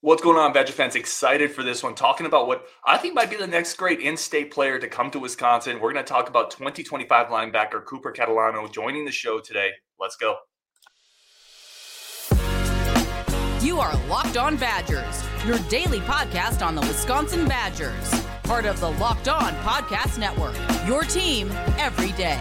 [0.00, 0.94] What's going on, Badger fans?
[0.94, 1.96] Excited for this one.
[1.96, 5.10] Talking about what I think might be the next great in state player to come
[5.10, 5.80] to Wisconsin.
[5.80, 9.72] We're going to talk about 2025 linebacker Cooper Catalano joining the show today.
[9.98, 10.36] Let's go.
[13.60, 18.24] You are Locked On Badgers, your daily podcast on the Wisconsin Badgers.
[18.44, 20.54] Part of the Locked On Podcast Network,
[20.86, 22.40] your team every day.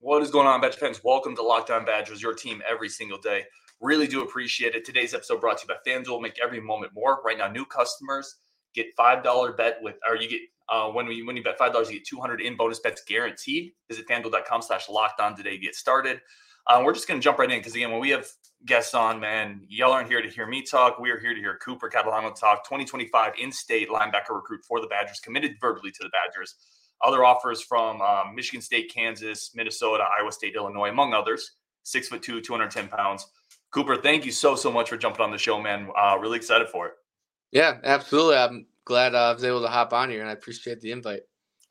[0.00, 1.00] What is going on, Badger fans?
[1.02, 3.44] Welcome to Locked On Badgers, your team every single day.
[3.82, 4.84] Really do appreciate it.
[4.84, 6.22] Today's episode brought to you by FanDuel.
[6.22, 7.20] Make every moment more.
[7.24, 8.36] Right now, new customers
[8.74, 11.72] get five dollar bet with, or you get uh, when we when you bet five
[11.72, 13.72] dollars, you get two hundred in bonus bets guaranteed.
[13.88, 16.20] Visit FanDuel.com/slash locked on today to get started.
[16.68, 18.24] Uh, we're just going to jump right in because again, when we have
[18.66, 21.00] guests on, man, y'all aren't here to hear me talk.
[21.00, 22.64] We are here to hear Cooper Catalano talk.
[22.64, 26.54] 2025 in-state linebacker recruit for the Badgers, committed verbally to the Badgers.
[27.04, 31.56] Other offers from um, Michigan State, Kansas, Minnesota, Iowa State, Illinois, among others.
[31.82, 33.26] Six foot two, 210 pounds.
[33.72, 35.88] Cooper, thank you so so much for jumping on the show, man.
[35.98, 36.92] Uh, really excited for it.
[37.52, 38.36] Yeah, absolutely.
[38.36, 41.22] I'm glad uh, I was able to hop on here, and I appreciate the invite.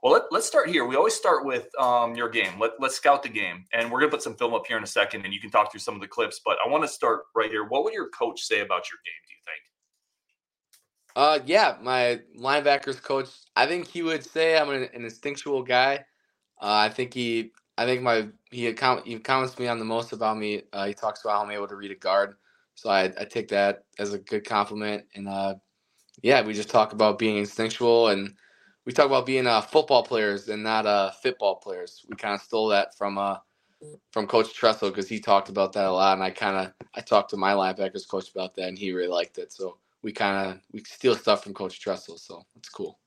[0.02, 0.86] Well, let, us start here.
[0.86, 2.60] We always start with um, your game.
[2.60, 4.88] Let, let's scout the game, and we're gonna put some film up here in a
[4.88, 6.42] second, and you can talk through some of the clips.
[6.44, 7.66] But I want to start right here.
[7.66, 9.22] What would your coach say about your game?
[9.28, 9.62] Do you think?
[11.16, 13.30] Uh, yeah, my linebackers coach.
[13.56, 16.04] I think he would say I'm an, an instinctual guy.
[16.60, 20.14] Uh, I think he I think my he account he comments me on the most
[20.14, 20.64] about me.
[20.74, 22.36] Uh, he talks about how I'm able to read a guard,
[22.76, 25.06] so I, I take that as a good compliment.
[25.16, 25.56] And uh,
[26.22, 28.36] yeah, we just talk about being instinctual, and
[28.86, 32.06] we talk about being uh, football players and not uh, football players.
[32.10, 33.38] We kind of stole that from uh,
[34.12, 37.02] from Coach Tressel because he talked about that a lot, and I kind of I
[37.02, 39.54] talked to my linebackers coach about that, and he really liked it.
[39.54, 43.01] So we kind of we steal stuff from Coach Tressel, so it's cool.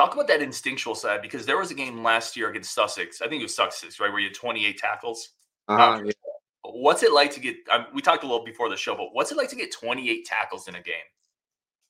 [0.00, 3.20] Talk about that instinctual side because there was a game last year against Sussex.
[3.20, 5.28] I think it was Sussex, right, where you had 28 tackles.
[5.68, 6.12] Um, yeah.
[6.62, 7.56] What's it like to get?
[7.70, 10.24] Um, we talked a little before the show, but what's it like to get 28
[10.24, 10.94] tackles in a game?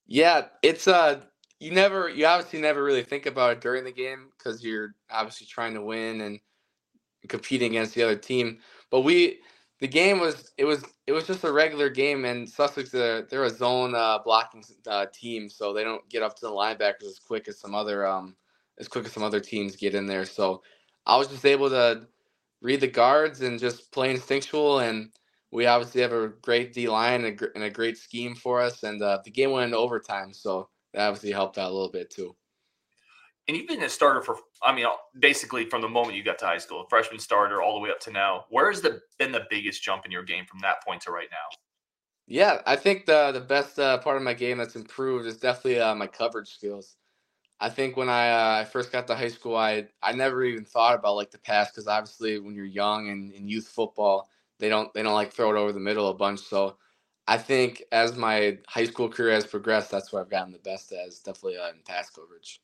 [0.09, 1.21] Yeah, it's uh,
[1.61, 5.47] you never, you obviously never really think about it during the game because you're obviously
[5.47, 6.41] trying to win and
[7.29, 8.59] competing against the other team.
[8.91, 9.39] But we,
[9.81, 13.45] the game was it was it was just a regular game, and Sussex uh, they're
[13.45, 17.19] a zone uh, blocking uh, team, so they don't get up to the linebackers as
[17.19, 18.37] quick as some other um
[18.79, 20.25] as quick as some other teams get in there.
[20.27, 20.63] So
[21.07, 22.07] I was just able to
[22.63, 25.11] read the guards and just play instinctual, and
[25.53, 29.03] we obviously have a great D line and, and a great scheme for us, and
[29.03, 32.35] uh, the game went into overtime, so that obviously helped out a little bit too
[33.51, 34.87] and you've been a starter for i mean
[35.19, 37.99] basically from the moment you got to high school freshman starter all the way up
[38.01, 38.45] to now.
[38.49, 41.29] Where has the been the biggest jump in your game from that point to right
[41.31, 41.57] now?
[42.27, 45.81] Yeah i think the the best uh, part of my game that's improved is definitely
[45.81, 46.97] uh, my coverage skills.
[47.59, 50.95] I think when i uh, first got to high school i i never even thought
[50.95, 54.29] about like the pass because obviously when you're young and in youth football
[54.61, 56.41] they don't they don't like throw it over the middle a bunch.
[56.41, 56.77] So
[57.27, 60.93] I think as my high school career has progressed, that's where I've gotten the best
[60.93, 62.61] as definitely uh, in pass coverage.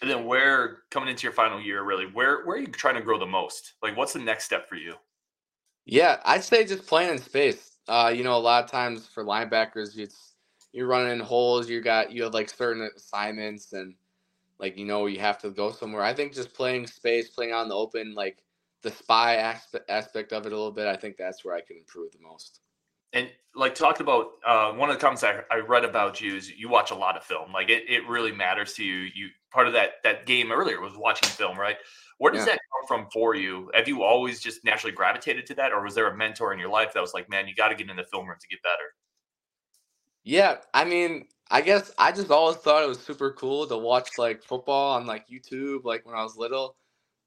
[0.00, 3.00] And then where coming into your final year, really, where where are you trying to
[3.00, 3.74] grow the most?
[3.82, 4.94] Like, what's the next step for you?
[5.84, 7.78] Yeah, I'd say just playing in space.
[7.88, 10.34] Uh, you know, a lot of times for linebackers, it's
[10.72, 11.68] you're running in holes.
[11.68, 13.94] You got you have like certain assignments, and
[14.58, 16.02] like you know you have to go somewhere.
[16.02, 18.38] I think just playing space, playing out in the open, like
[18.82, 20.86] the spy aspect aspect of it a little bit.
[20.86, 22.60] I think that's where I can improve the most
[23.12, 26.50] and like talked about uh, one of the comments I, I, read about you is
[26.50, 29.66] you watch a lot of film like it, it really matters to you you part
[29.66, 31.76] of that that game earlier was watching film right
[32.18, 32.52] where does yeah.
[32.52, 35.94] that come from for you have you always just naturally gravitated to that or was
[35.94, 37.96] there a mentor in your life that was like man you got to get in
[37.96, 38.94] the film room to get better
[40.24, 44.10] yeah i mean i guess i just always thought it was super cool to watch
[44.18, 46.76] like football on like youtube like when i was little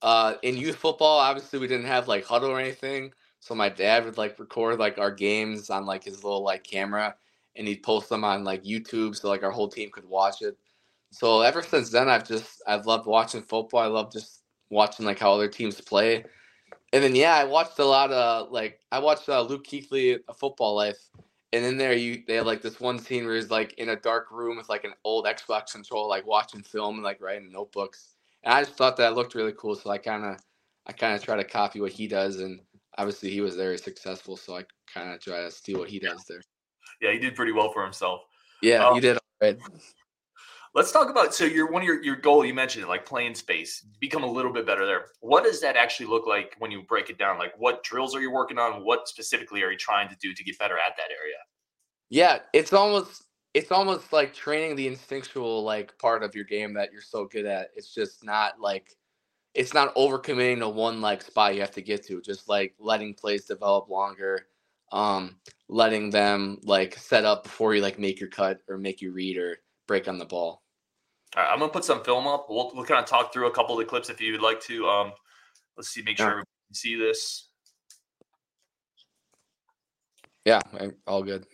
[0.01, 4.05] uh in youth football obviously we didn't have like Hudl or anything so my dad
[4.05, 7.15] would like record like our games on like his little like camera
[7.55, 10.57] and he'd post them on like YouTube so like our whole team could watch it.
[11.11, 13.81] So ever since then I've just I've loved watching football.
[13.81, 16.25] I love just watching like how other teams play.
[16.93, 20.33] And then yeah, I watched a lot of like I watched uh, Luke Kuechly, A
[20.33, 20.99] Football Life,
[21.53, 23.95] and in there you they have like this one scene where he's like in a
[23.95, 28.15] dark room with like an old Xbox controller, like watching film and like writing notebooks.
[28.43, 30.37] And I just thought that looked really cool, so I kind of
[30.87, 32.61] I kind of try to copy what he does and
[32.97, 34.63] obviously he was very successful, so I
[34.93, 36.41] kind of try to steal what he does there.
[37.01, 38.21] Yeah, he did pretty well for himself.
[38.61, 39.57] Yeah, um, he did all right.
[40.73, 43.35] Let's talk about so your one of your your goal you mentioned it like playing
[43.35, 45.07] space, become a little bit better there.
[45.19, 47.37] What does that actually look like when you break it down?
[47.37, 48.83] Like what drills are you working on?
[48.85, 51.37] What specifically are you trying to do to get better at that area?
[52.09, 53.23] Yeah, it's almost
[53.53, 57.45] it's almost like training the instinctual like part of your game that you're so good
[57.45, 57.69] at.
[57.75, 58.95] It's just not like
[59.55, 63.13] it's not overcommitting to one like spot you have to get to, just like letting
[63.15, 64.47] plays develop longer.
[64.91, 65.37] um,
[65.69, 69.37] letting them like set up before you like make your cut or make you read
[69.37, 69.57] or
[69.87, 70.60] break on the ball.
[71.35, 72.47] All right, I'm gonna put some film up.
[72.49, 74.59] We'll, we'll kind of talk through a couple of the clips if you would like
[74.61, 74.85] to.
[74.87, 75.13] Um,
[75.77, 76.31] let's see, make sure Yeah.
[76.31, 77.47] everybody can see this.
[80.43, 80.61] Yeah,
[81.07, 81.45] all good.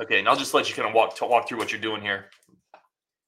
[0.00, 2.26] Okay, and I'll just let you kind of walk walk through what you're doing here.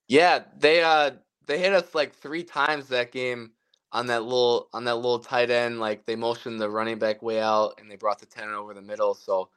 [0.07, 1.11] Yeah, they uh
[1.45, 3.51] they hit us like three times that game
[3.91, 5.79] on that little on that little tight end.
[5.79, 8.81] Like they motioned the running back way out and they brought the ten over the
[8.81, 9.13] middle.
[9.13, 9.49] So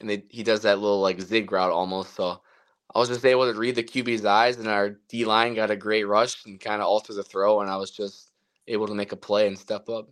[0.00, 2.14] and they he does that little like zig route almost.
[2.14, 2.40] So
[2.94, 5.76] I was just able to read the QB's eyes and our D line got a
[5.76, 8.32] great rush and kind of alter the throw and I was just
[8.66, 10.08] able to make a play and step up.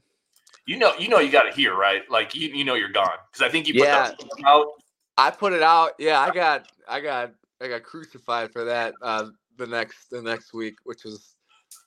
[0.66, 2.02] You know, you know, you got it here, right?
[2.10, 4.10] Like you, you know, you're gone because I think you put Yeah.
[4.10, 4.66] that out.
[5.16, 5.92] I put it out.
[5.98, 9.26] Yeah, I got I got I got crucified for that uh
[9.56, 11.34] the next the next week, which was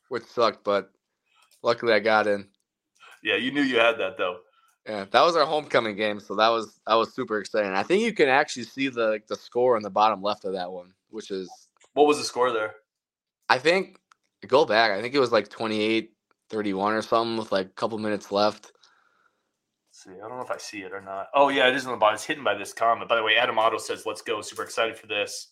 [0.09, 0.91] which sucked, but
[1.63, 2.47] luckily I got in.
[3.23, 4.39] Yeah, you knew you had that though.
[4.87, 7.71] Yeah, that was our homecoming game, so that was that was super exciting.
[7.71, 10.53] I think you can actually see the like, the score on the bottom left of
[10.53, 11.49] that one, which is
[11.93, 12.75] What was the score there?
[13.47, 13.99] I think
[14.47, 14.91] go back.
[14.91, 16.09] I think it was like 28-31
[16.75, 18.71] or something with like a couple minutes left.
[19.91, 21.27] Let's see, I don't know if I see it or not.
[21.35, 22.15] Oh yeah, it is on the bottom.
[22.15, 23.07] It's hidden by this comment.
[23.07, 25.49] By the way, Adam Otto says, "Let's go." Super excited for this.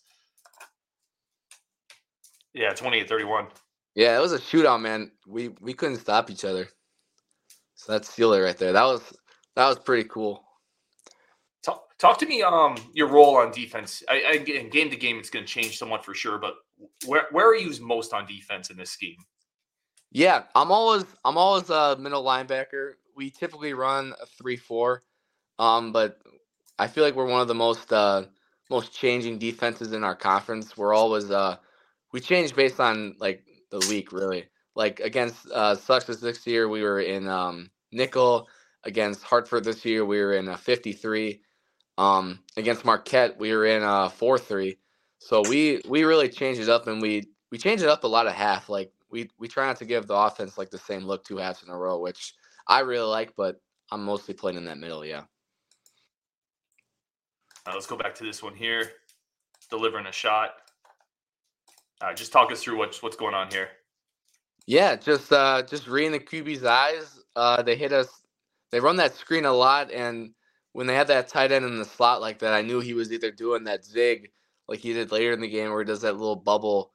[2.52, 3.48] Yeah, 28-31.
[3.94, 5.12] Yeah, it was a shootout, man.
[5.26, 6.68] We we couldn't stop each other.
[7.74, 8.72] So that's Steeler right there.
[8.72, 9.02] That was
[9.56, 10.44] that was pretty cool.
[11.62, 12.42] Talk, talk to me.
[12.42, 14.02] Um, your role on defense.
[14.08, 16.38] I, I in game to game, it's going to change somewhat for sure.
[16.38, 16.54] But
[17.06, 19.16] where where are you most on defense in this scheme?
[20.12, 22.94] Yeah, I'm always I'm always a middle linebacker.
[23.14, 25.02] We typically run a three four,
[25.58, 26.18] um, but
[26.78, 28.24] I feel like we're one of the most uh,
[28.70, 30.76] most changing defenses in our conference.
[30.76, 31.56] We're always uh,
[32.12, 34.46] we change based on like the week really.
[34.74, 38.48] Like against uh, Sussex this year, we were in um, nickel.
[38.84, 41.42] Against Hartford this year, we were in a fifty three.
[41.98, 44.78] Um, against Marquette, we were in a four three.
[45.18, 48.26] So we we really changed it up, and we we changed it up a lot
[48.26, 48.68] of half.
[48.68, 51.62] Like we we try not to give the offense like the same look two halves
[51.62, 52.34] in a row, which
[52.66, 53.60] I really like, but
[53.90, 55.04] I'm mostly playing in that middle.
[55.04, 55.24] Yeah.
[57.66, 58.92] Uh, let's go back to this one here.
[59.70, 60.54] Delivering a shot.
[62.00, 63.68] Uh, just talk us through what's what's going on here.
[64.66, 67.20] Yeah, just uh just reading the QB's eyes.
[67.36, 68.19] Uh they hit us
[68.70, 70.32] they run that screen a lot and
[70.72, 73.12] when they had that tight end in the slot like that, I knew he was
[73.12, 74.30] either doing that zig
[74.68, 76.92] like he did later in the game or he does that little bubble.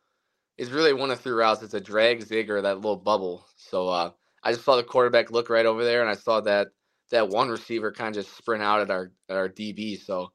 [0.57, 1.61] It's really one of three routes.
[1.61, 3.45] It's a drag zig or that little bubble.
[3.57, 4.11] So uh
[4.43, 6.67] I just saw the quarterback look right over there and I saw that
[7.11, 9.99] that one receiver kind of just sprint out at our at our DB.
[10.01, 10.31] So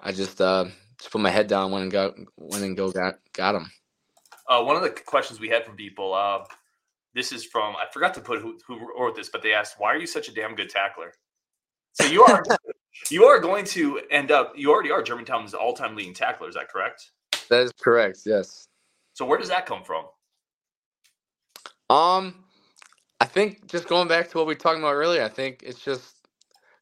[0.00, 0.66] I just uh
[0.98, 3.70] just put my head down, went and got went and go got got him.
[4.48, 6.12] Uh, one of the questions we had from people.
[6.12, 6.44] Uh,
[7.14, 9.92] this is from I forgot to put who, who wrote this, but they asked, "Why
[9.92, 11.12] are you such a damn good tackler?"
[11.92, 12.42] So you are
[13.10, 14.52] you are going to end up.
[14.56, 16.48] You already are Germantown's all-time leading tackler.
[16.48, 17.10] Is that correct?
[17.48, 18.68] That is correct, yes.
[19.14, 20.04] So where does that come from?
[21.90, 22.44] Um,
[23.20, 25.80] I think just going back to what we were talking about earlier, I think it's
[25.80, 26.14] just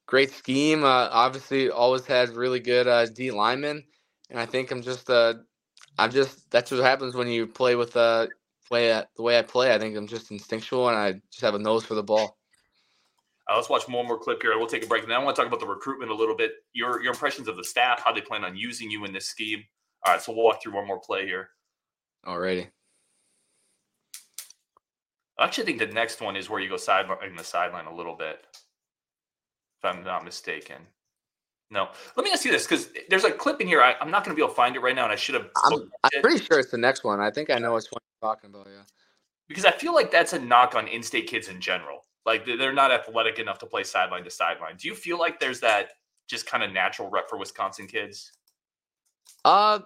[0.06, 0.84] great scheme.
[0.84, 3.82] Uh, obviously, always had really good uh, D linemen,
[4.30, 5.34] and I think I'm just uh,
[5.98, 8.26] I'm just that's what happens when you play with uh,
[8.70, 9.74] way I, the way I play.
[9.74, 12.36] I think I'm just instinctual, and I just have a nose for the ball.
[13.50, 14.56] Uh, let's watch one more clip here.
[14.58, 16.36] We'll take a break, and then I want to talk about the recruitment a little
[16.36, 16.52] bit.
[16.74, 19.64] Your your impressions of the staff, how they plan on using you in this scheme.
[20.04, 21.50] All right, so we'll walk through one more play here.
[22.26, 22.68] Alrighty.
[25.38, 27.94] I actually think the next one is where you go sideline in the sideline a
[27.94, 30.76] little bit, if I'm not mistaken.
[31.70, 33.82] No, let me ask you this because there's a clip in here.
[33.82, 35.34] I, I'm not going to be able to find it right now, and I should
[35.34, 37.20] have I'm, I'm pretty sure it's the next one.
[37.20, 38.68] I think I know which one you're talking about.
[38.70, 38.82] Yeah.
[39.48, 42.06] because I feel like that's a knock on in-state kids in general.
[42.25, 44.76] Like they- they're not athletic enough to play sideline to sideline.
[44.78, 45.90] Do you feel like there's that
[46.26, 48.32] just kind of natural rep for Wisconsin kids?
[49.44, 49.80] Uh,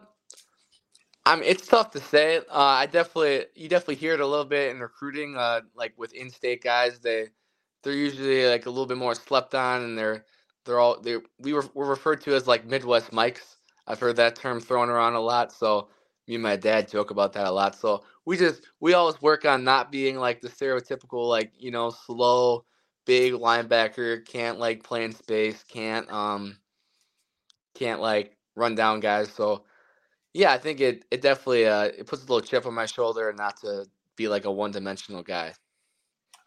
[1.27, 2.39] I mean, it's tough to say.
[2.39, 5.37] Uh, I definitely, you definitely hear it a little bit in recruiting.
[5.37, 7.29] Uh, like with in-state guys, they
[7.83, 10.25] they're usually like a little bit more slept on, and they're
[10.65, 13.59] they're all they we were we're referred to as like Midwest Mikes.
[13.87, 15.53] I've heard that term thrown around a lot.
[15.53, 15.89] So
[16.29, 17.75] me and my dad joke about that a lot.
[17.75, 21.91] So we just we always work on not being like the stereotypical like you know
[21.91, 22.65] slow
[23.07, 26.57] big linebacker can't like play in space can't um
[27.75, 29.33] can't like run down guys.
[29.33, 29.65] So
[30.35, 33.29] yeah, I think it it definitely uh it puts a little chip on my shoulder
[33.29, 35.55] and not to be like a one dimensional guy.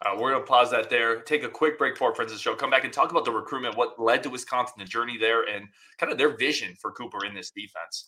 [0.01, 2.37] Uh, we're going to pause that there, take a quick break for our friends of
[2.37, 5.17] the show, come back and talk about the recruitment, what led to Wisconsin, the journey
[5.17, 5.65] there, and
[5.97, 8.05] kind of their vision for Cooper in this defense.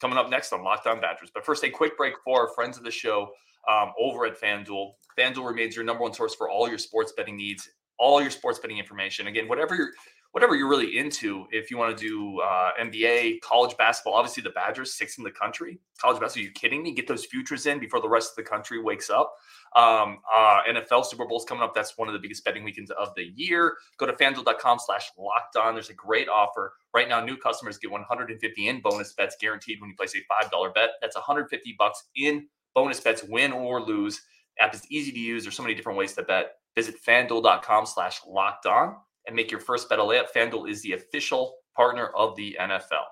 [0.00, 1.30] Coming up next on Locked On Badgers.
[1.32, 3.30] But first, a quick break for our friends of the show
[3.68, 4.92] um, over at FanDuel.
[5.18, 7.68] FanDuel remains your number one source for all your sports betting needs
[7.98, 9.26] all your sports betting information.
[9.26, 9.90] Again, whatever you're
[10.32, 11.46] whatever you're really into.
[11.50, 15.30] If you want to do uh, NBA, college basketball, obviously the Badgers, sixth in the
[15.30, 15.80] country.
[16.00, 16.92] College basketball, you kidding me?
[16.92, 19.34] Get those futures in before the rest of the country wakes up.
[19.74, 21.74] Um, uh, NFL Super Bowl's coming up.
[21.74, 23.76] That's one of the biggest betting weekends of the year.
[23.96, 25.74] Go to fanduel.com slash locked on.
[25.74, 26.74] There's a great offer.
[26.94, 30.74] Right now, new customers get 150 in bonus bets guaranteed when you place a $5
[30.74, 30.90] bet.
[31.00, 34.20] That's 150 bucks in bonus bets, win or lose.
[34.60, 35.44] App is easy to use.
[35.44, 36.52] There's so many different ways to bet.
[36.78, 38.94] Visit fanduel.com slash locked on
[39.26, 40.26] and make your first bet a layup.
[40.32, 42.92] FanDuel is the official partner of the NFL.
[42.92, 43.08] All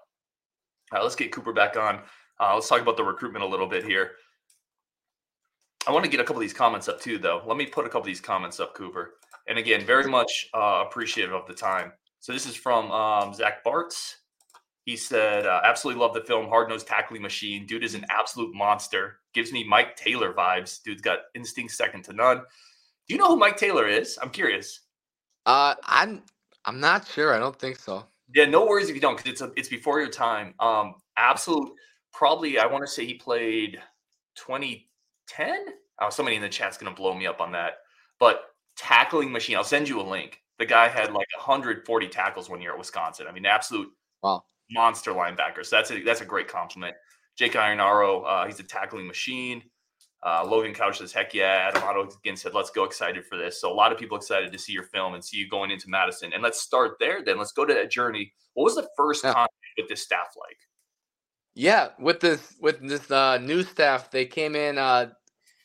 [0.92, 1.98] right, let's get Cooper back on.
[2.38, 4.12] Uh, let's talk about the recruitment a little bit here.
[5.84, 7.42] I want to get a couple of these comments up too, though.
[7.44, 9.14] Let me put a couple of these comments up, Cooper.
[9.48, 11.90] And again, very much uh, appreciative of the time.
[12.20, 14.14] So this is from um, Zach Bartz.
[14.84, 17.66] He said, uh, absolutely love the film, Hard Nosed Tackling Machine.
[17.66, 19.18] Dude is an absolute monster.
[19.34, 20.80] Gives me Mike Taylor vibes.
[20.84, 22.42] Dude's got instinct second to none.
[23.08, 24.18] Do you know who Mike Taylor is?
[24.20, 24.80] I'm curious.
[25.44, 26.22] Uh, I'm
[26.64, 27.34] I'm not sure.
[27.34, 28.04] I don't think so.
[28.34, 30.54] Yeah, no worries if you don't, because it's a, it's before your time.
[30.58, 31.70] Um, absolute.
[32.12, 33.78] Probably, I want to say he played
[34.36, 35.66] 2010.
[36.00, 37.78] Oh, somebody in the chat's gonna blow me up on that.
[38.18, 38.40] But
[38.76, 39.56] tackling machine.
[39.56, 40.40] I'll send you a link.
[40.58, 43.26] The guy had like 140 tackles one year at Wisconsin.
[43.28, 43.88] I mean, absolute
[44.22, 44.44] wow.
[44.70, 45.64] monster linebacker.
[45.64, 46.96] So that's a that's a great compliment.
[47.36, 49.62] Jake Ironaro, uh, he's a tackling machine.
[50.26, 51.70] Uh, Logan Couch says, heck yeah.
[51.70, 53.60] Adam Otto again said, let's go excited for this.
[53.60, 55.88] So a lot of people excited to see your film and see you going into
[55.88, 56.32] Madison.
[56.32, 57.38] And let's start there then.
[57.38, 58.32] Let's go to that journey.
[58.54, 59.34] What was the first yeah.
[59.34, 60.56] contact with this staff like?
[61.54, 64.78] Yeah, with this with this uh, new staff, they came in.
[64.78, 65.10] Uh,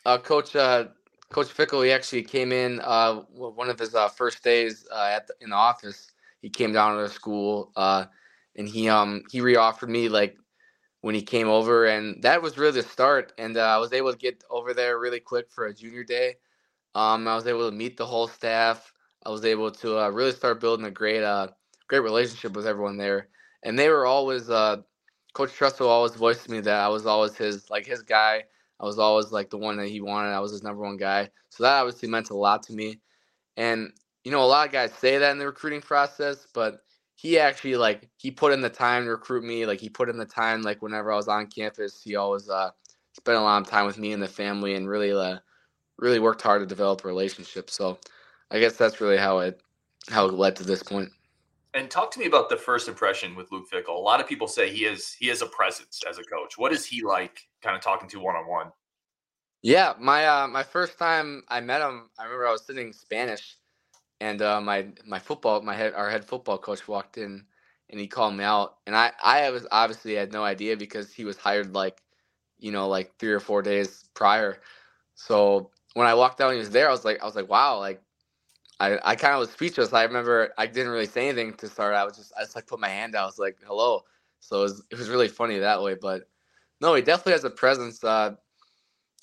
[0.06, 0.86] uh, Coach uh,
[1.32, 5.26] Coach Fickell, he actually came in uh, one of his uh, first days uh, at
[5.28, 6.12] the, in the office.
[6.42, 8.06] He came down to the school, uh,
[8.56, 10.38] and he um he reoffered me like
[11.02, 13.34] when he came over, and that was really the start.
[13.38, 16.36] And uh, I was able to get over there really quick for a junior day.
[16.96, 18.94] Um, I was able to meet the whole staff.
[19.26, 21.48] I was able to uh, really start building a great, uh,
[21.88, 23.30] great relationship with everyone there.
[23.64, 24.78] And they were always, uh,
[25.34, 28.44] Coach Tressel always voiced to me that I was always his, like his guy.
[28.80, 30.30] I was always like the one that he wanted.
[30.30, 31.30] I was his number one guy.
[31.50, 33.00] So that obviously meant a lot to me.
[33.58, 33.94] And
[34.24, 36.82] you know, a lot of guys say that in the recruiting process, but
[37.22, 39.68] he actually like he put in the time to recruit me.
[39.68, 40.64] Like he put in the time.
[40.64, 42.72] Like whenever I was on campus, he always uh,
[43.14, 45.38] spent a lot of time with me and the family, and really uh,
[46.00, 47.70] really worked hard to develop a relationship.
[47.70, 48.00] So
[48.50, 49.62] I guess that's really how it
[50.10, 51.10] how it led to this point.
[51.76, 53.96] And talk to me about the first impression with Luke Fickell.
[53.96, 56.58] A lot of people say he is he has a presence as a coach.
[56.58, 58.72] What is he like, kind of talking to one on one?
[59.62, 63.58] Yeah, my uh, my first time I met him, I remember I was sitting Spanish
[64.22, 67.44] and uh, my my football my head our head football coach walked in
[67.90, 71.26] and he called me out and I I was obviously had no idea because he
[71.26, 72.02] was hired like
[72.60, 74.60] you know like three or four days prior.
[75.16, 77.50] So when I walked out and he was there I was like I was like
[77.50, 78.02] wow like
[78.80, 79.94] I, I kind of was speechless.
[79.94, 82.68] I remember I didn't really say anything to start I was just I just like
[82.68, 83.24] put my hand out.
[83.24, 84.04] I was like hello.
[84.40, 86.30] So it was, it was really funny that way but
[86.80, 88.36] no he definitely has a presence uh,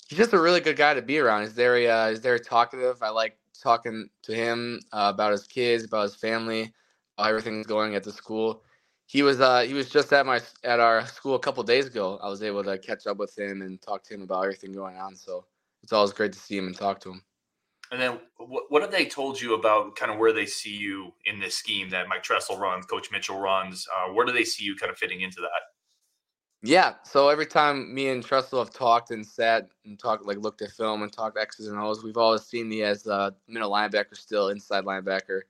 [0.09, 1.43] he's just a really good guy to be around.
[1.43, 3.01] He's very uh, he's very talkative.
[3.01, 6.73] I like talking to him uh, about his kids, about his family,
[7.17, 8.63] how everything's going at the school.
[9.05, 12.19] He was uh, he was just at my at our school a couple days ago.
[12.21, 14.97] I was able to catch up with him and talk to him about everything going
[14.97, 15.15] on.
[15.15, 15.45] So
[15.83, 17.23] it's always great to see him and talk to him.
[17.91, 21.11] And then what, what have they told you about kind of where they see you
[21.25, 23.87] in this scheme that Mike Tressel runs, Coach Mitchell runs?
[23.95, 25.78] Uh, where do they see you kind of fitting into that?
[26.61, 26.95] Yeah.
[27.03, 30.71] So every time me and Tressel have talked and sat and talked, like looked at
[30.71, 34.49] film and talked X's and O's, we've always seen me as a middle linebacker, still
[34.49, 35.41] inside linebacker.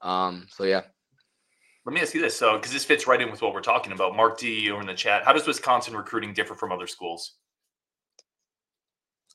[0.00, 0.82] Um, so yeah.
[1.84, 3.92] Let me ask you this, so because this fits right in with what we're talking
[3.92, 4.16] about.
[4.16, 5.24] Mark D over in the chat.
[5.24, 7.32] How does Wisconsin recruiting differ from other schools?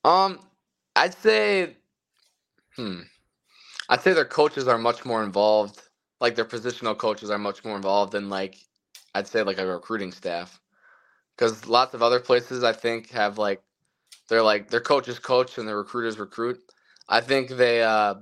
[0.05, 0.39] Um,
[0.95, 1.75] I'd say,
[2.75, 3.01] hmm,
[3.89, 5.81] I'd say their coaches are much more involved.
[6.21, 8.57] Like their positional coaches are much more involved than like,
[9.13, 10.59] I'd say like a recruiting staff
[11.37, 13.61] because lots of other places I think have like
[14.29, 16.59] they're like their coaches coach and their recruiters recruit.
[17.09, 18.15] I think they uh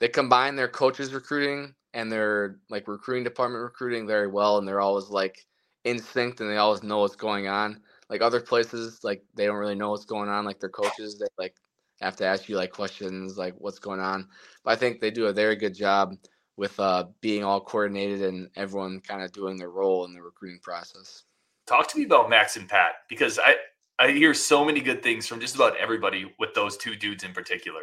[0.00, 4.80] they combine their coaches recruiting and their like recruiting department recruiting very well and they're
[4.80, 5.46] always like
[5.84, 7.82] in sync and they always know what's going on.
[8.10, 11.26] Like other places like they don't really know what's going on like their coaches they
[11.38, 11.56] like
[12.02, 14.28] have to ask you like questions like what's going on.
[14.64, 16.16] But I think they do a very good job
[16.56, 20.60] with uh being all coordinated and everyone kind of doing their role in the recruiting
[20.62, 21.24] process.
[21.68, 23.56] Talk to me about Max and Pat because I
[23.98, 27.32] I hear so many good things from just about everybody with those two dudes in
[27.32, 27.82] particular.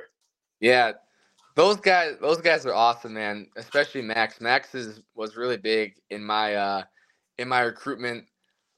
[0.59, 0.93] Yeah,
[1.55, 3.47] those guys those guys are awesome, man.
[3.57, 4.41] Especially Max.
[4.41, 6.83] Max is was really big in my uh
[7.37, 8.25] in my recruitment.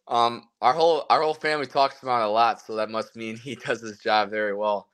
[0.10, 3.38] Um, our whole our whole family talks about it a lot, so that must mean
[3.38, 4.90] he does his job very well.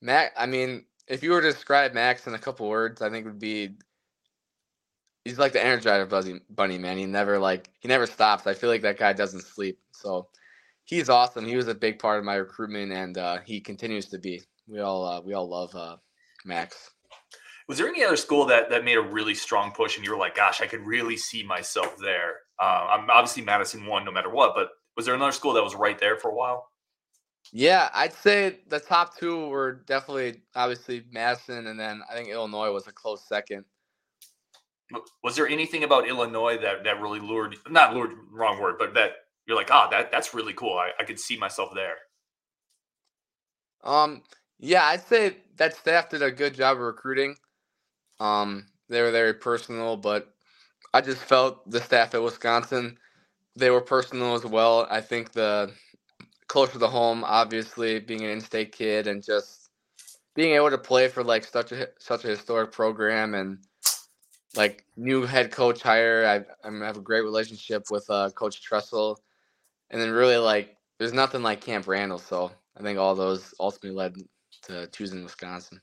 [0.00, 3.26] Max, I mean, if you were to describe Max in a couple words, I think
[3.26, 3.76] it would be
[5.24, 6.98] he's like the Energizer Buzzy Bunny man.
[6.98, 8.46] He never like he never stops.
[8.46, 9.78] I feel like that guy doesn't sleep.
[9.92, 10.28] So
[10.84, 11.46] he's awesome.
[11.46, 14.42] He was a big part of my recruitment, and uh, he continues to be.
[14.66, 15.96] We all uh, we all love uh,
[16.44, 16.90] Max.
[17.68, 20.18] Was there any other school that that made a really strong push, and you were
[20.18, 22.36] like, "Gosh, I could really see myself there"?
[22.60, 25.74] Uh, I'm obviously Madison won no matter what, but was there another school that was
[25.74, 26.68] right there for a while?
[27.52, 32.70] Yeah, I'd say the top two were definitely obviously Madison, and then I think Illinois
[32.70, 33.64] was a close second.
[35.22, 37.56] Was there anything about Illinois that that really lured?
[37.68, 39.12] Not lured, wrong word, but that
[39.46, 40.78] you're like, ah, oh, that that's really cool.
[40.78, 41.96] I, I could see myself there.
[43.84, 44.22] Um,
[44.58, 47.36] yeah, I'd say that staff did a good job of recruiting.
[48.20, 50.32] Um, they were very personal, but
[50.94, 52.98] I just felt the staff at Wisconsin,
[53.56, 54.86] they were personal as well.
[54.90, 55.72] I think the
[56.48, 59.70] closer to home, obviously being an in-state kid and just
[60.34, 63.58] being able to play for like such a such a historic program and
[64.56, 66.26] like new head coach hire.
[66.26, 69.18] I, I have a great relationship with uh, Coach Tressel,
[69.90, 72.18] and then really like there's nothing like Camp Randall.
[72.18, 74.16] So I think all those ultimately led
[74.64, 75.80] to choosing Wisconsin.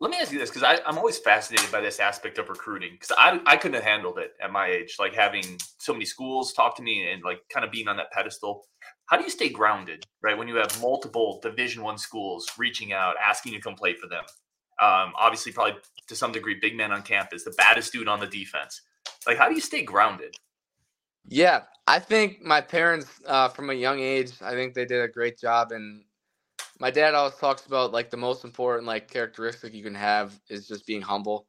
[0.00, 3.12] Let me ask you this because I'm always fascinated by this aspect of recruiting because
[3.16, 5.44] I, I couldn't have handled it at my age, like having
[5.78, 8.66] so many schools talk to me and like kind of being on that pedestal.
[9.06, 10.36] How do you stay grounded, right?
[10.36, 14.24] When you have multiple Division One schools reaching out, asking to come play for them,
[14.80, 18.26] um, obviously, probably to some degree, big man on campus, the baddest dude on the
[18.26, 18.82] defense.
[19.26, 20.34] Like, how do you stay grounded?
[21.26, 25.08] Yeah, I think my parents, uh, from a young age, I think they did a
[25.08, 25.72] great job.
[25.72, 26.04] And
[26.78, 30.68] my dad always talks about like the most important like characteristic you can have is
[30.68, 31.46] just being humble.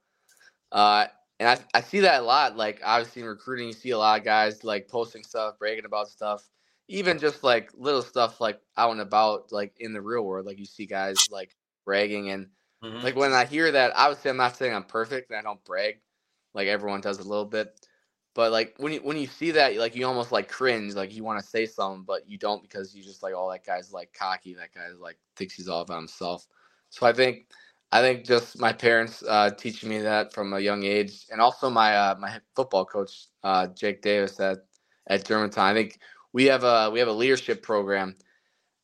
[0.71, 1.07] Uh,
[1.39, 2.55] and I, I see that a lot.
[2.55, 6.07] Like obviously in recruiting, you see a lot of guys like posting stuff, bragging about
[6.07, 6.47] stuff,
[6.87, 10.45] even just like little stuff like out and about, like in the real world.
[10.45, 11.55] Like you see guys like
[11.85, 12.47] bragging and
[12.85, 13.03] Mm-hmm.
[13.03, 15.99] Like when I hear that, obviously I'm not saying I'm perfect and I don't brag,
[16.53, 17.87] like everyone does a little bit.
[18.35, 21.23] But like when you when you see that, like you almost like cringe, like you
[21.23, 24.13] want to say something, but you don't because you just like, oh, that guy's like
[24.13, 24.53] cocky.
[24.53, 26.45] That guy's like thinks he's all about himself.
[26.89, 27.47] So I think
[27.93, 31.69] I think just my parents uh, teaching me that from a young age, and also
[31.69, 34.59] my uh, my football coach uh, Jake Davis at
[35.07, 35.65] at Germantown.
[35.65, 35.99] I think
[36.33, 38.17] we have a we have a leadership program,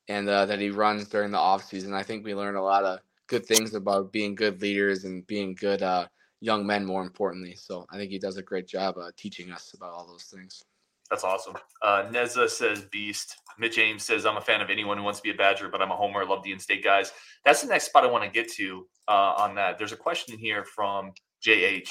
[0.08, 1.94] and uh, that he runs during the off season.
[1.94, 3.00] I think we learn a lot of
[3.32, 6.06] good things about being good leaders and being good uh,
[6.42, 7.56] young men, more importantly.
[7.56, 10.62] So I think he does a great job uh, teaching us about all those things.
[11.10, 11.56] That's awesome.
[11.82, 13.38] Uh, Neza says Beast.
[13.58, 15.82] Mitch Ames says I'm a fan of anyone who wants to be a Badger, but
[15.82, 16.24] I'm a homer.
[16.24, 17.14] I love the in-state guys.
[17.46, 19.78] That's the next spot I want to get to uh, on that.
[19.78, 21.14] There's a question here from
[21.46, 21.90] JH.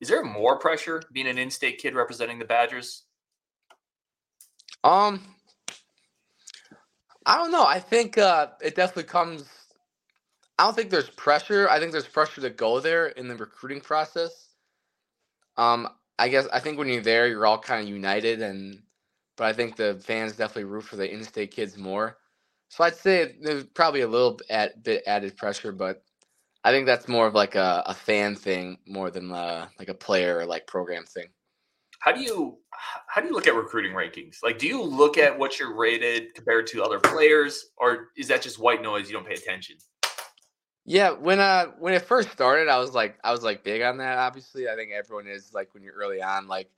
[0.00, 3.04] Is there more pressure being an in-state kid representing the Badgers?
[4.84, 5.20] Um,
[7.26, 7.66] I don't know.
[7.66, 9.57] I think uh, it definitely comes
[10.58, 11.68] I don't think there's pressure.
[11.68, 14.48] I think there's pressure to go there in the recruiting process.
[15.56, 18.82] Um, I guess I think when you're there, you're all kind of united, and
[19.36, 22.18] but I think the fans definitely root for the in-state kids more.
[22.70, 26.02] So I'd say there's probably a little bit, added pressure, but
[26.64, 29.94] I think that's more of like a, a fan thing more than uh, like a
[29.94, 31.28] player or like program thing.
[32.00, 32.58] How do you
[33.06, 34.38] how do you look at recruiting rankings?
[34.42, 38.42] Like, do you look at what you're rated compared to other players, or is that
[38.42, 39.08] just white noise?
[39.08, 39.76] You don't pay attention.
[40.88, 43.98] Yeah, when uh when it first started, I was like I was like big on
[43.98, 44.18] that.
[44.18, 46.70] Obviously, I think everyone is like when you're early on, like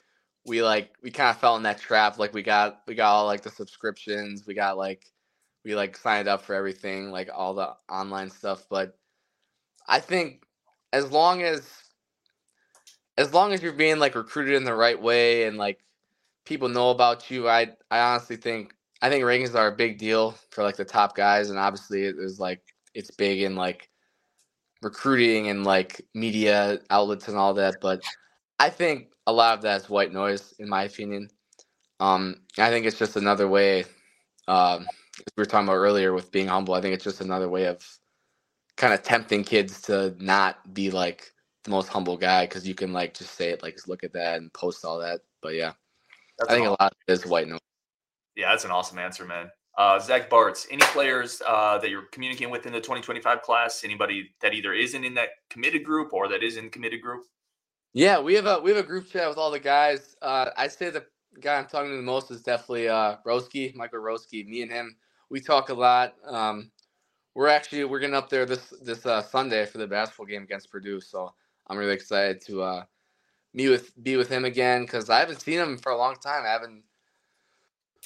[0.47, 2.19] we like we kind of fell in that trap.
[2.21, 5.07] Like we got we got all like the subscriptions, we got like
[5.65, 8.67] we like signed up for everything, like all the online stuff.
[8.71, 8.99] But
[9.89, 10.45] I think
[10.93, 11.63] as long as
[13.19, 15.81] as long as you're being like recruited in the right way and like
[16.47, 20.33] people know about you, I I honestly think I think rankings are a big deal
[20.53, 22.63] for like the top guys, and obviously it is like
[22.95, 23.90] it's big in like
[24.83, 27.77] recruiting and like media outlets and all that.
[27.81, 28.01] But
[28.59, 31.29] I think a lot of that is white noise, in my opinion.
[31.99, 33.85] Um, I think it's just another way.
[34.49, 34.87] Um,
[35.37, 36.75] we were talking about earlier with being humble.
[36.75, 37.87] I think it's just another way of
[38.77, 41.33] kind of tempting kids to not be like
[41.65, 44.39] the most humble guy because you can like just say it like look at that
[44.39, 45.21] and post all that.
[45.43, 45.73] But yeah,
[46.39, 46.77] that's I think awesome.
[46.81, 47.61] a lot of it is white noise.
[48.37, 49.51] Yeah, that's an awesome answer, man.
[49.79, 53.83] Uh, Zach Bartz, any players uh, that you're communicating with in the 2025 class?
[53.85, 57.25] Anybody that either isn't in that committed group or that is in committed group?
[57.93, 60.17] Yeah, we have a we have a group chat with all the guys.
[60.23, 61.05] Uh, I'd say the
[61.41, 64.47] guy I'm talking to the most is definitely uh, Roski, Michael Roski.
[64.47, 64.97] Me and him,
[65.29, 66.15] we talk a lot.
[66.27, 66.71] Um,
[67.35, 70.71] we're actually we're getting up there this this uh, Sunday for the basketball game against
[70.71, 71.33] Purdue, so
[71.69, 72.85] I'm really excited to uh,
[73.55, 76.45] meet with be with him again because I haven't seen him for a long time.
[76.45, 76.83] I haven't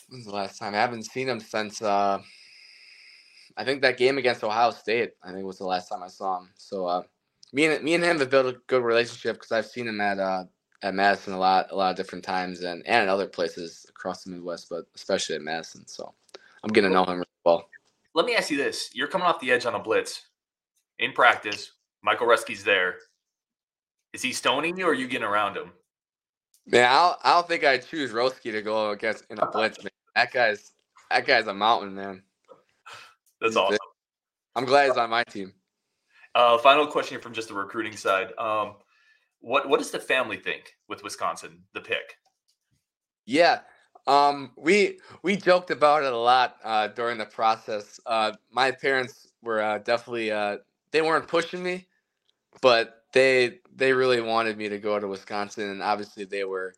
[0.08, 0.74] When's the last time?
[0.74, 2.20] I haven't seen him since uh
[3.56, 6.38] I think that game against Ohio State, I think was the last time I saw
[6.38, 6.50] him.
[6.56, 7.02] So uh,
[7.52, 10.18] me and me and him have built a good relationship because I've seen him at
[10.18, 10.44] uh,
[10.82, 14.24] at Madison a lot a lot of different times and and in other places across
[14.24, 15.86] the Midwest, but especially at Madison.
[15.86, 16.12] So
[16.62, 17.68] I'm getting to know him really well.
[18.14, 20.22] Let me ask you this: You're coming off the edge on a blitz
[20.98, 21.72] in practice.
[22.02, 22.96] Michael Roski's there.
[24.12, 25.72] Is he stoning you, or are you getting around him?
[26.66, 29.82] Man, I don't, I don't think I'd choose Roski to go against in a blitz.
[29.82, 29.90] Man.
[30.14, 30.72] That guy's
[31.10, 32.22] that guy's a mountain, man.
[33.40, 33.78] That's awesome.
[34.56, 35.52] I'm glad he's on my team.
[36.34, 38.32] Uh, final question from just the recruiting side.
[38.38, 38.76] Um,
[39.40, 42.16] what what does the family think with Wisconsin, the pick?
[43.26, 43.60] Yeah,
[44.06, 48.00] um, we we joked about it a lot uh, during the process.
[48.06, 50.58] Uh, my parents were uh, definitely uh,
[50.90, 51.86] they weren't pushing me,
[52.60, 56.74] but they they really wanted me to go to Wisconsin, and obviously they were.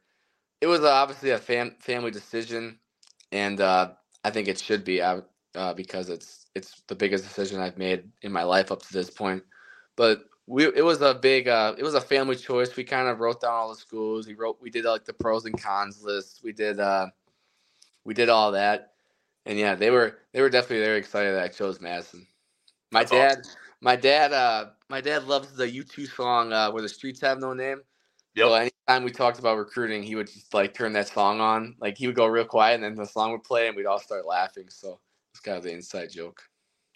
[0.61, 2.79] It was obviously a fam- family decision,
[3.33, 3.91] and uh,
[4.25, 5.01] I think it should be
[5.57, 9.11] uh, because it's it's the biggest decision I've made in my life up to this
[9.11, 9.43] point.
[9.97, 12.75] But we it was a big uh, it was a family choice.
[12.77, 14.27] We kind of wrote down all the schools.
[14.27, 16.41] We wrote we did like the pros and cons list.
[16.45, 17.09] We did uh,
[18.05, 18.93] we did all that,
[19.45, 22.27] and yeah, they were they were definitely very excited that I chose Madison.
[22.93, 23.53] My That's dad, awesome.
[23.81, 27.53] my dad, uh, my dad loves the U2 song uh, "Where the Streets Have No
[27.53, 27.83] Name."
[28.37, 28.47] Yep.
[28.47, 31.75] So anytime we talked about recruiting, he would just like turn that song on.
[31.81, 33.99] Like he would go real quiet, and then the song would play, and we'd all
[33.99, 34.67] start laughing.
[34.69, 35.01] So
[35.33, 36.43] it's kind of the inside joke.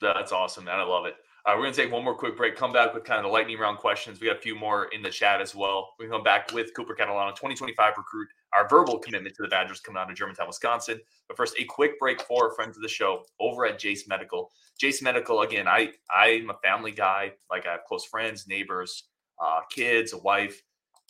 [0.02, 0.78] That's awesome, man.
[0.78, 1.14] I love it.
[1.46, 3.32] Uh, we're going to take one more quick break, come back with kind of the
[3.32, 4.20] lightning round questions.
[4.20, 5.94] We got a few more in the chat as well.
[5.98, 10.00] We come back with Cooper Catalano, 2025 recruit, our verbal commitment to the Badgers coming
[10.00, 11.00] out of Germantown, Wisconsin.
[11.28, 14.50] But first, a quick break for friends of the show over at Jase Medical.
[14.78, 17.32] Jase Medical, again, I, I'm a family guy.
[17.50, 19.04] Like I have close friends, neighbors,
[19.42, 20.62] uh, kids, a wife.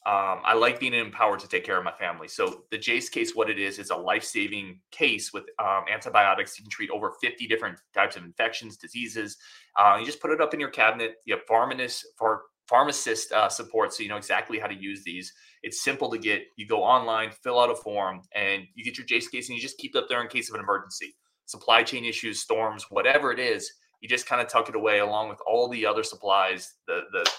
[0.07, 2.27] Um, I like being empowered to take care of my family.
[2.27, 6.59] So the Jase case, what it is, is a life-saving case with um, antibiotics.
[6.59, 9.37] You can treat over 50 different types of infections, diseases.
[9.79, 11.17] Uh, you just put it up in your cabinet.
[11.27, 15.35] You have pharmacist for pharmacist uh, support, so you know exactly how to use these.
[15.63, 16.45] It's simple to get.
[16.57, 19.61] You go online, fill out a form, and you get your Jase case, and you
[19.61, 23.33] just keep it up there in case of an emergency, supply chain issues, storms, whatever
[23.33, 23.71] it is.
[24.01, 27.31] You just kind of tuck it away along with all the other supplies, the the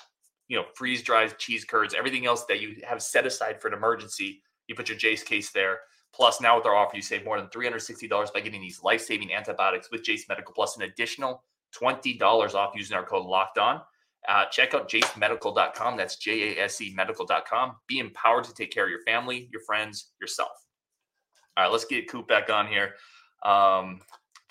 [0.51, 3.73] you know, freeze dried cheese curds, everything else that you have set aside for an
[3.73, 4.43] emergency.
[4.67, 5.79] You put your Jase case there.
[6.13, 9.33] Plus, now with our offer, you save more than $360 by getting these life saving
[9.33, 11.41] antibiotics with Jase Medical, plus an additional
[11.81, 13.79] $20 off using our code locked on.
[14.27, 15.95] Uh, check out jasemedical.com.
[15.95, 17.77] That's J A S E medical.com.
[17.87, 20.51] Be empowered to take care of your family, your friends, yourself.
[21.55, 22.95] All right, let's get Coop back on here.
[23.41, 24.01] Um,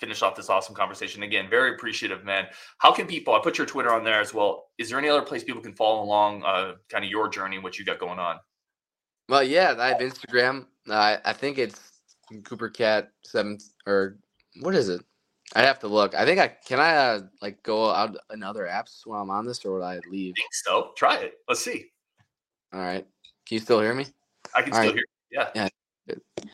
[0.01, 1.23] finish off this awesome conversation.
[1.23, 2.47] Again, very appreciative, man.
[2.79, 3.35] How can people?
[3.35, 4.65] I put your Twitter on there as well.
[4.79, 7.77] Is there any other place people can follow along, uh, kind of your journey, what
[7.77, 8.39] you got going on?
[9.29, 10.65] Well, yeah, I have Instagram.
[10.89, 11.79] Uh, I think it's
[12.43, 14.17] Cooper Cat seven or
[14.61, 15.01] what is it?
[15.53, 16.15] I have to look.
[16.15, 19.45] I think I can I uh, like go out in other apps while I'm on
[19.45, 20.33] this, or would I leave?
[20.37, 20.91] I think so.
[20.97, 21.33] Try it.
[21.47, 21.91] Let's see.
[22.73, 23.05] All right.
[23.45, 24.07] Can you still hear me?
[24.55, 24.95] I can All still right.
[24.95, 25.05] hear.
[25.31, 25.39] You.
[25.55, 25.69] Yeah.
[26.07, 26.45] Yeah.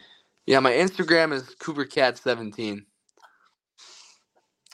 [0.46, 0.60] Yeah.
[0.60, 2.86] My Instagram is Cooper Cat seventeen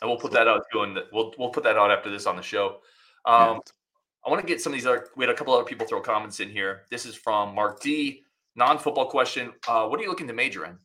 [0.04, 2.36] and we'll put that out too, and we'll we'll put that out after this on
[2.36, 2.82] the show.
[3.26, 3.60] Um, yeah.
[4.26, 5.08] I want to get some of these other.
[5.16, 6.84] We had a couple other people throw comments in here.
[6.92, 8.24] This is from Mark D.
[8.56, 9.54] Non-football question.
[9.68, 10.78] Uh, what are you looking to major in?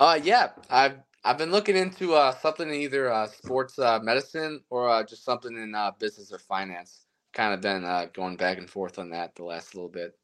[0.00, 4.62] Uh, yeah, I've I've been looking into uh, something in either uh, sports uh, medicine
[4.70, 7.04] or uh, just something in uh, business or finance.
[7.34, 10.14] Kind of been uh, going back and forth on that the last little bit.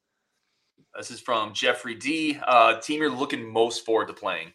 [0.97, 2.39] This is from Jeffrey D.
[2.45, 4.53] Uh, team you're looking most forward to playing.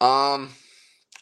[0.00, 0.50] Um,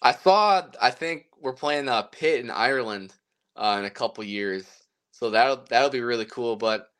[0.03, 0.63] I saw.
[0.81, 3.15] I think we're playing uh, Pitt in Ireland
[3.57, 4.65] uh, in a couple years,
[5.13, 6.57] so that'll that'll be really cool.
[6.57, 6.91] But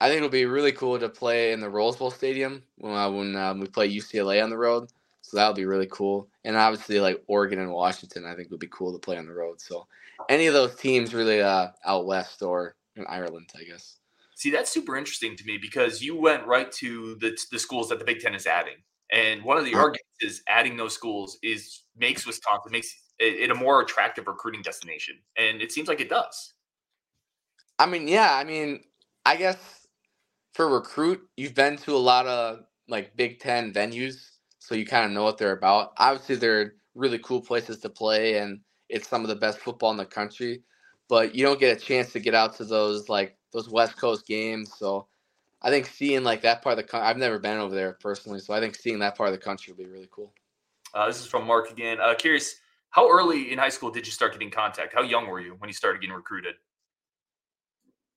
[0.00, 3.10] I think it'll be really cool to play in the Rose Bowl Stadium when uh,
[3.10, 4.88] when um, we play UCLA on the road.
[5.20, 6.28] So that'll be really cool.
[6.44, 9.34] And obviously, like Oregon and Washington, I think would be cool to play on the
[9.34, 9.60] road.
[9.60, 9.86] So
[10.30, 13.98] any of those teams, really, uh, out west or in Ireland, I guess.
[14.34, 17.98] See, that's super interesting to me because you went right to the the schools that
[17.98, 18.76] the Big Ten is adding.
[19.12, 23.54] And one of the arguments is adding those schools is makes Wisconsin makes it, a
[23.54, 26.54] more attractive recruiting destination, and it seems like it does.
[27.78, 28.82] I mean, yeah, I mean,
[29.24, 29.86] I guess
[30.54, 35.04] for recruit, you've been to a lot of like Big Ten venues, so you kind
[35.04, 35.92] of know what they're about.
[35.98, 39.96] Obviously, they're really cool places to play, and it's some of the best football in
[39.96, 40.62] the country.
[41.08, 44.26] But you don't get a chance to get out to those like those West Coast
[44.26, 45.08] games, so
[45.60, 48.38] I think seeing like that part of the country, I've never been over there personally,
[48.38, 50.32] so I think seeing that part of the country would be really cool.
[50.94, 51.98] Uh, this is from Mark again.
[52.00, 52.56] Uh, curious,
[52.90, 54.94] how early in high school did you start getting contact?
[54.94, 56.54] How young were you when you started getting recruited?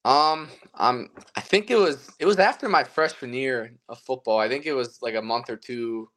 [0.03, 4.39] Um, um, I think it was it was after my freshman year of football.
[4.39, 6.09] I think it was like a month or two,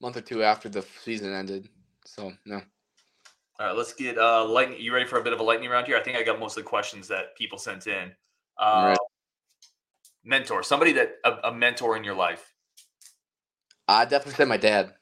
[0.00, 1.68] month or two after the season ended.
[2.04, 2.60] So no.
[3.60, 4.80] All right, let's get uh lightning.
[4.80, 5.96] You ready for a bit of a lightning round here?
[5.96, 8.12] I think I got most of the questions that people sent in.
[8.58, 8.98] Uh, right.
[10.28, 12.52] Mentor, somebody that a, a, mentor in your life.
[13.88, 14.92] I definitely say my dad.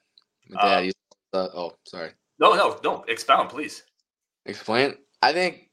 [0.49, 0.79] My dad.
[0.79, 0.95] Uh, he's,
[1.33, 2.13] uh, oh, sorry.
[2.39, 3.83] No, no, don't expound, please.
[4.45, 4.95] Explain.
[5.23, 5.71] I think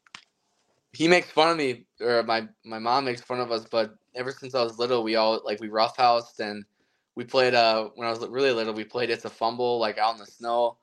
[0.92, 3.68] he makes fun of me, or my my mom makes fun of us.
[3.70, 6.66] But ever since I was little, we all like we roughhoused and
[7.16, 7.54] we played.
[7.54, 10.26] Uh, when I was really little, we played it's a fumble like out in the
[10.26, 10.78] snow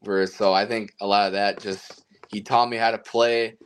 [0.00, 3.56] where so I think a lot of that just he taught me how to play.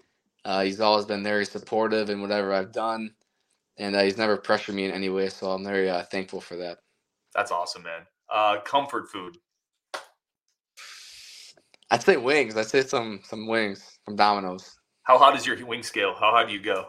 [0.45, 3.11] Uh, he's always been very supportive in whatever I've done,
[3.79, 5.29] and uh, he's never pressured me in any way.
[5.29, 6.79] So I'm very uh, thankful for that.
[7.35, 8.03] That's awesome, man.
[8.33, 9.37] Uh, comfort food.
[11.91, 12.57] I'd say wings.
[12.57, 14.77] I'd say some some wings from Domino's.
[15.05, 16.15] How hot is your wing scale?
[16.19, 16.87] How high do you go?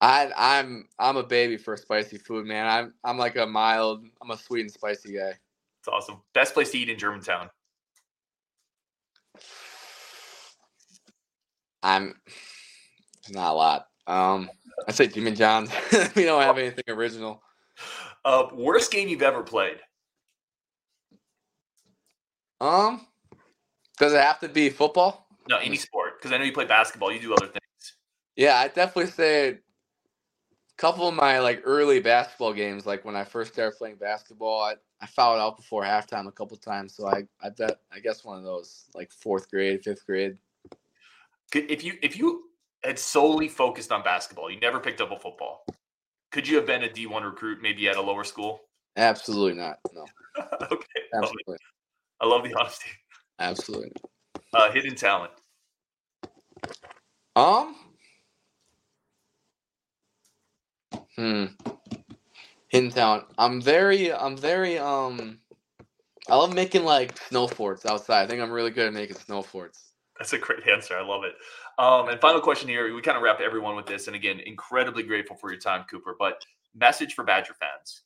[0.00, 2.66] I I'm I'm a baby for spicy food, man.
[2.66, 4.04] I'm I'm like a mild.
[4.20, 5.34] I'm a sweet and spicy guy.
[5.80, 6.20] It's awesome.
[6.34, 7.48] Best place to eat in Germantown.
[11.82, 12.14] I'm
[13.30, 13.89] not a lot.
[14.10, 14.50] Um,
[14.88, 15.70] I say Jimmy John's.
[16.16, 17.42] we don't have anything original.
[18.24, 19.78] Uh, worst game you've ever played?
[22.60, 23.06] Um,
[23.98, 25.26] does it have to be football?
[25.48, 26.18] No, any sport.
[26.18, 27.12] Because I know you play basketball.
[27.12, 27.60] You do other things.
[28.34, 29.56] Yeah, I definitely say a
[30.76, 34.74] couple of my like early basketball games, like when I first started playing basketball, I,
[35.00, 36.94] I fouled out before halftime a couple times.
[36.94, 40.36] So I I bet I guess one of those like fourth grade, fifth grade
[41.54, 42.44] if you if you
[42.82, 45.64] had solely focused on basketball, you never picked up a football,
[46.30, 48.62] could you have been a D1 recruit maybe at a lower school?
[48.96, 49.78] Absolutely not.
[49.92, 50.04] No.
[50.70, 51.00] okay.
[51.14, 51.56] Absolutely.
[52.20, 52.90] I love the honesty.
[53.38, 53.92] Absolutely.
[54.52, 55.32] Uh, hidden talent.
[57.34, 57.76] Um.
[61.16, 61.44] Hmm.
[62.68, 63.24] Hidden talent.
[63.38, 64.12] I'm very.
[64.12, 64.78] I'm very.
[64.78, 65.38] Um.
[66.28, 68.22] I love making like snow forts outside.
[68.22, 69.89] I think I'm really good at making snow forts.
[70.20, 70.98] That's a great answer.
[70.98, 71.32] I love it.
[71.78, 72.94] Um, and final question here.
[72.94, 74.06] We kind of wrap everyone with this.
[74.06, 76.14] And again, incredibly grateful for your time, Cooper.
[76.18, 78.02] But message for Badger fans.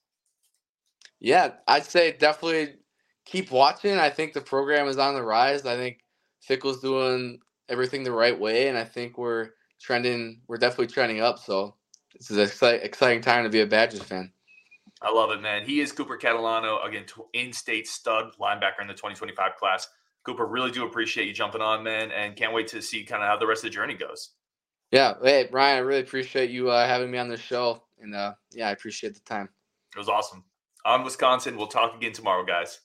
[1.18, 2.76] Yeah, I'd say definitely
[3.24, 3.98] keep watching.
[3.98, 5.66] I think the program is on the rise.
[5.66, 6.04] I think
[6.40, 9.50] Fickell's doing everything the right way, and I think we're
[9.80, 10.40] trending.
[10.46, 11.40] We're definitely trending up.
[11.40, 11.74] So
[12.14, 14.30] this is an exciting time to be a Badgers fan.
[15.02, 15.64] I love it, man.
[15.64, 19.88] He is Cooper Catalano, again, in-state stud linebacker in the 2025 class.
[20.24, 23.28] Cooper, really do appreciate you jumping on, man, and can't wait to see kind of
[23.28, 24.30] how the rest of the journey goes.
[24.90, 28.34] Yeah, hey Ryan, I really appreciate you uh, having me on the show, and uh,
[28.52, 29.48] yeah, I appreciate the time.
[29.94, 30.44] It was awesome.
[30.84, 32.80] On Wisconsin, we'll talk again tomorrow, guys.